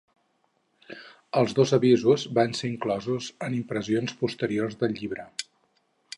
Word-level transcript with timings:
Els 1.41 1.53
dos 1.59 1.73
avisos 1.77 2.23
van 2.39 2.57
ser 2.61 2.71
inclosos 2.73 3.29
en 3.49 3.59
impressions 3.59 4.19
posteriors 4.25 4.81
del 4.83 4.99
llibret. 5.03 5.49